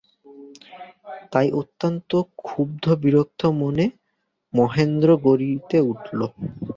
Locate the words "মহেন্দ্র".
4.53-5.09